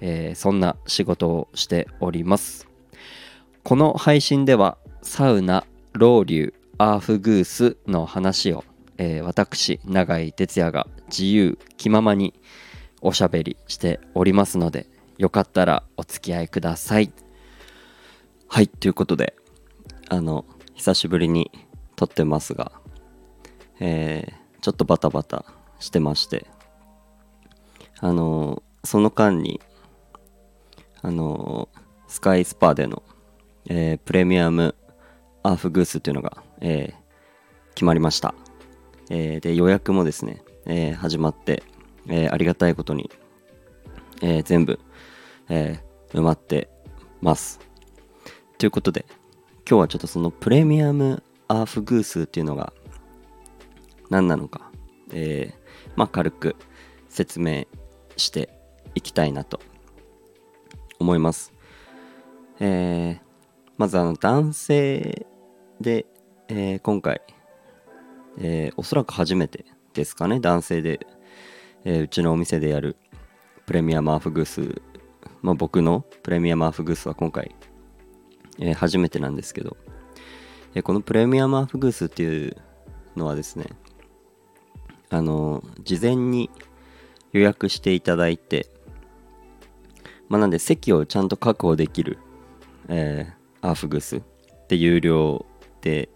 [0.00, 2.68] えーそんな仕事をしております。
[3.62, 8.64] この配信ではサウナロウリュアーフグースの話を、
[8.98, 12.34] えー私永井哲也が自由気ままに
[13.00, 14.86] おしゃべりしておりますので
[15.18, 17.12] よかったらお付き合いください。
[18.48, 19.34] はいということで
[20.08, 21.50] あの久しぶりに
[21.96, 22.72] 撮ってますが
[23.80, 25.44] えーちょっとバタバタ
[25.78, 26.46] してまして
[28.00, 29.60] あのその間に
[31.06, 31.68] あの
[32.08, 33.04] スカイスパーでの、
[33.66, 34.74] えープレミアム
[35.44, 37.06] アーフグースっていうのが、えー
[37.76, 38.34] 決まりました、
[39.08, 41.62] えーで予約もですね、え始まって、
[42.08, 43.08] えありがたいことに、
[44.20, 44.80] え全部、
[45.48, 45.78] え
[46.12, 46.68] 埋まって
[47.20, 47.60] ます。
[48.58, 49.06] ということで
[49.68, 52.72] 今日はちょっとそのプレミアムアーフグースっていうのが
[54.10, 54.72] 何なのか、
[55.12, 55.54] え
[55.94, 56.56] まあ軽く
[57.08, 57.66] 説明
[58.16, 58.48] して
[58.96, 59.60] いきたいなと
[60.98, 61.52] 思います。
[62.60, 63.26] えー
[63.76, 65.26] まずあの男性
[65.80, 66.06] で、
[66.48, 67.20] えー今回、
[68.38, 70.40] えーおそらく初めてですかね。
[70.40, 71.06] 男性で、
[71.84, 72.96] えうちのお店でやる
[73.66, 74.82] プレミアムアーフグース、
[75.42, 77.54] まあ、僕のプレミアムアーフグースは今回、
[78.58, 79.76] え初めてなんですけど、
[80.74, 82.56] えこのプレミアムアーフグースっていう
[83.16, 83.66] のはですね
[85.10, 86.50] あの事前に
[87.32, 88.68] 予約していただいて
[90.28, 92.18] まあなんで席をちゃんと確保できる、
[92.88, 94.20] えーアーフグスっ
[94.68, 95.44] て有料
[95.80, 96.08] で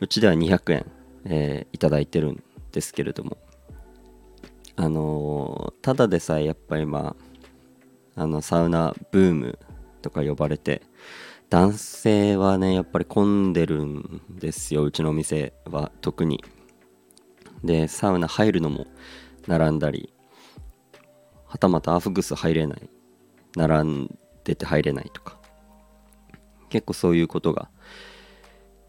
[0.00, 0.86] うちでは200円、
[1.24, 2.42] えーいただいてるん
[2.72, 3.36] ですけれども。
[4.76, 7.16] あのーただでさえやっぱりま
[8.14, 9.58] あのサウナブーム
[10.02, 10.82] とか呼ばれて
[11.50, 16.44] 男性はねやっぱり混んでるんですようちのお店は特に。
[17.64, 18.86] でサウナ入るのも
[19.48, 20.12] 並んだり
[21.46, 22.88] はたまたアフグス入れない
[23.56, 25.38] 並んでて入れないとか。
[26.68, 27.70] 結構そういうことが、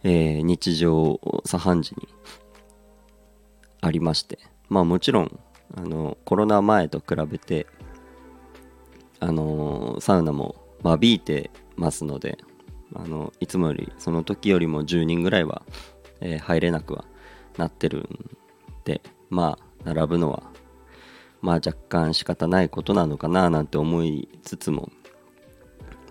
[0.04, 2.08] えー日常茶飯事に
[3.82, 4.40] ありまして。
[4.70, 5.40] まあもちろん
[5.76, 7.68] あのコロナ前と比べて
[9.20, 12.38] あのサウナも間引いてますので
[12.96, 15.64] あのいつもよりその時よりも10人ぐらいは、
[16.22, 17.06] えー入れなくは
[17.58, 18.30] なってるん
[18.86, 20.44] でまあ並ぶのは
[21.42, 24.90] まあ若干仕方ないことなのかななんて思いつつも。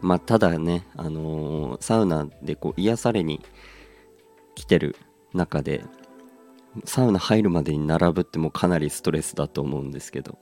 [0.00, 3.41] まあただねあのーサウナでこう癒されに
[4.55, 4.97] 来てる
[5.34, 5.84] 中で
[6.84, 10.38] サウナ入るまでに並ぶってもうかなりストレスだと思うんですけど。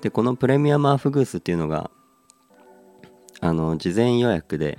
[0.00, 1.90] でこのプレミアムアフグースっていうのが
[3.40, 4.78] あの事前予約で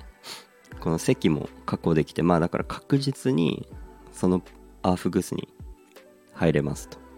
[0.79, 3.67] この席も確保できてまあだから確実に
[4.13, 4.41] その
[4.81, 5.49] アーフグースに
[6.33, 7.08] 入れますと。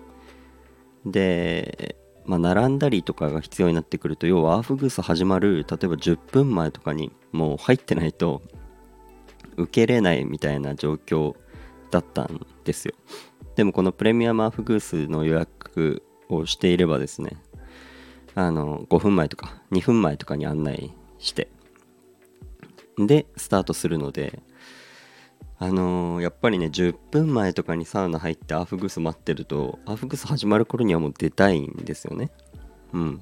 [1.06, 1.96] で
[2.26, 8.42] まあ並んだりとかが必要になってくると要はアーフグース始まる例えば10分前とかにもう入ってないと
[9.58, 11.36] 受けれないみたいな状況
[11.90, 12.94] だったんですよ。
[13.56, 17.32] でもこのプレミアムアーフグースの予約をしていればですね
[18.34, 21.50] あの5分前とか2分前とかに案内して
[22.98, 24.42] でスタートするので
[25.62, 32.32] あのーやっぱりね10分前とかにサウナ入ってアフグース待ってるとアフグース始まる頃にはもう出たいんですよね。
[32.94, 33.22] うん。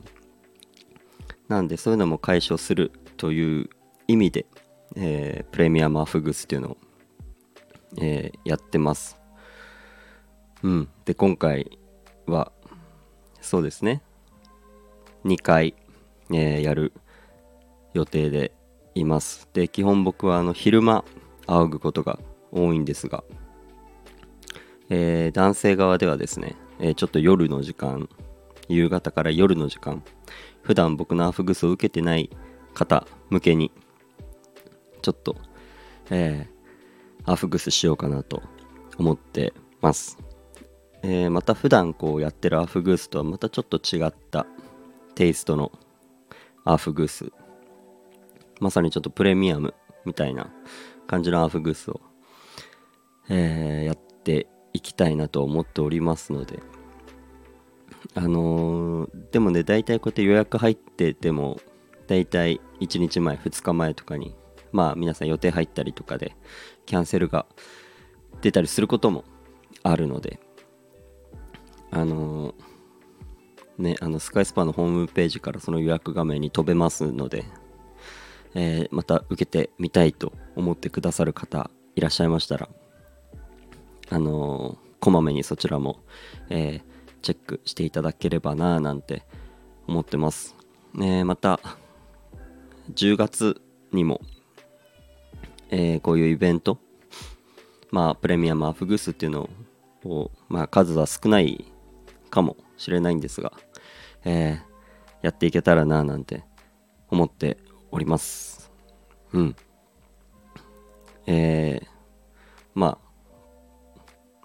[1.50, 3.70] なんでそういうのも解消するという
[4.08, 4.46] 意味で、
[4.96, 6.78] えープレミアムアフグースっていうのを、
[7.98, 9.20] えーやってます。
[10.64, 10.90] うん。
[11.04, 11.78] で今回
[12.26, 12.54] は
[13.42, 14.02] そうですね。
[15.26, 15.76] 2回、
[16.32, 16.94] えやる
[17.94, 18.54] 予定で
[18.96, 19.50] います。
[19.52, 21.04] で基本僕はあの昼間
[21.48, 22.18] 仰ぐことが
[22.52, 23.24] 多いんですが、
[24.90, 28.10] えー男性側ではですね、えーちょっと夜の時間
[28.68, 30.04] 夕方から夜の時間
[30.62, 32.30] 普段僕のアフグスを受けてない
[32.74, 33.72] 方向けに
[35.02, 35.36] ちょっと、
[36.10, 38.42] えーアフグスしようかなと
[38.98, 40.18] 思ってます、
[41.04, 44.48] えーまた普段こうやってるアフグースとはまたちょっと違った
[45.16, 45.72] テイストの
[46.66, 47.32] アフグース。
[48.60, 49.74] まさにちょっとプレミアム
[50.06, 50.52] みたいな
[51.08, 52.00] 感じのアフグースを、
[53.30, 56.60] えーやっていきたいなと思っておりますので。
[58.16, 61.60] あのーでもね大体こうやって予約入ってても
[62.08, 64.36] だいたい1日前2日前とかに
[64.72, 66.36] まあ皆さん予定入ったりとかで
[66.86, 67.46] キャンセルが
[68.42, 69.26] 出たりすることも
[69.84, 70.40] あるので。
[71.92, 72.54] あの
[73.78, 77.46] ねあのスカイスパのホームページからその予約画面に飛べますので、
[78.54, 82.70] えー、また受けてみたいと思ってくださる方いらっしゃいましたら
[84.10, 86.00] あのこまめにそちらも、
[86.50, 86.82] えー、
[87.22, 89.24] チェックしていただければななんて
[89.88, 90.56] 思ってます、
[90.94, 91.60] ね、また
[92.94, 93.62] 10月
[93.92, 94.22] にも、
[95.70, 96.80] えー、こういうイベント
[97.92, 99.50] まあプレミアムアフグースっていうの
[100.06, 101.66] を、まあ、数は少ない
[102.30, 103.54] かもしれないんですが、
[104.26, 106.44] えー、やっていけたらななんて
[107.10, 107.58] 思って
[107.92, 108.72] おります。
[109.34, 109.56] うん。
[111.26, 111.88] えー、
[112.76, 113.09] まあ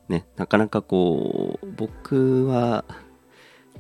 [0.09, 2.85] ねなかなかこう僕は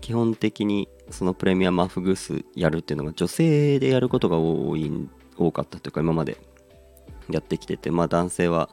[0.00, 4.91] 基本的にそのプレミアムアフグースやるっていうのが女性でやることが多い
[5.37, 6.38] 多かったというか今まで
[7.31, 8.69] やってきててまあ男性は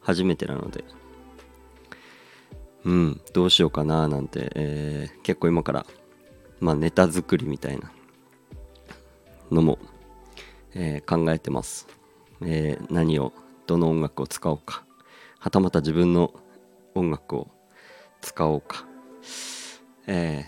[0.00, 0.84] 初めてなので。
[2.84, 5.86] うんどうしようかななんて、えー、結構今から
[6.60, 7.92] まあネタ作りみたいな
[9.50, 9.78] のも、
[10.74, 11.86] えー、考えてます、
[12.42, 13.32] えー、何を
[13.66, 14.84] どの音楽を使おうか。
[15.38, 16.34] はたまた自分の
[16.94, 17.48] 音楽を
[18.20, 18.86] 使おうか。
[20.06, 20.46] え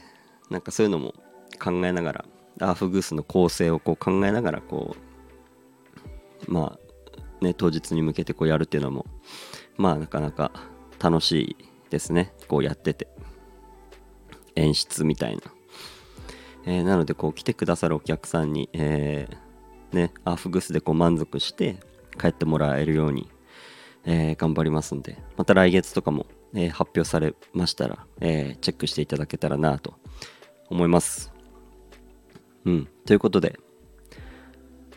[0.48, 1.14] ー、なんかそういうのも
[1.62, 2.24] 考えながら
[2.60, 4.96] アーフグースの構成をこう考えながらこ
[6.48, 6.78] うま
[7.40, 9.06] あね当日に向けてこうやるっていうのも
[9.76, 10.50] まあなかなか
[10.98, 11.56] 楽しい
[11.90, 12.32] ですね。
[12.48, 13.08] こうやってて。
[14.56, 15.42] 演出みたいな、
[16.66, 21.76] えー、なのでこう来てくださるお客さんに、えー、ねアーフグースでこう満足して
[22.20, 23.30] 帰ってもらえるように、
[24.04, 29.94] えー、頑張りますんでまた来月とかもえー、発表されましたら、えー、チェックしていただけたらなと
[30.68, 31.32] 思います。
[32.64, 32.88] うん。
[33.06, 33.58] ということで、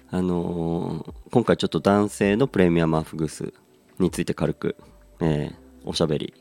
[0.09, 3.53] あの、今回ちょっと男性のプレミアムアフグース
[3.99, 4.75] について軽く、
[5.21, 5.51] え、
[5.83, 6.33] おしゃべり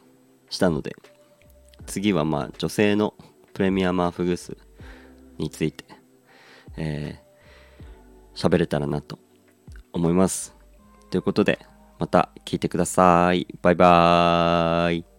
[0.51, 0.97] したので、
[1.87, 3.15] 次はまあ女性の
[3.53, 4.57] プレミアムアフグース
[5.39, 5.85] について、
[6.77, 9.19] えー、喋れたらなと
[9.93, 10.55] 思います。
[11.11, 11.59] ということで、
[11.99, 13.47] また聞いてください。
[13.63, 15.14] バイバーイ。